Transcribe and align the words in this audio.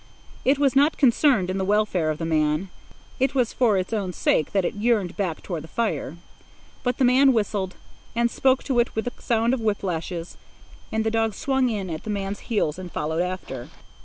It 0.43 0.57
was 0.57 0.75
not 0.75 0.97
concerned 0.97 1.51
in 1.51 1.59
the 1.59 1.63
welfare 1.63 2.09
of 2.09 2.17
the 2.17 2.25
man; 2.25 2.69
it 3.19 3.35
was 3.35 3.53
for 3.53 3.77
its 3.77 3.93
own 3.93 4.13
sake 4.13 4.51
that 4.51 4.65
it 4.65 4.73
yearned 4.73 5.15
back 5.15 5.43
toward 5.43 5.61
the 5.63 5.67
fire. 5.67 6.17
But 6.81 6.97
the 6.97 7.05
man 7.05 7.33
whistled, 7.33 7.75
and 8.15 8.31
spoke 8.31 8.63
to 8.63 8.79
it 8.79 8.95
with 8.95 9.05
the 9.05 9.13
sound 9.21 9.53
of 9.53 9.61
whip 9.61 9.83
lashes, 9.83 10.37
and 10.91 11.03
the 11.03 11.11
dog 11.11 11.35
swung 11.35 11.69
in 11.69 11.87
at 11.91 12.03
the 12.03 12.09
man's 12.09 12.39
heels 12.49 12.79
and 12.79 12.91
followed 12.91 13.21
after. 13.21 13.69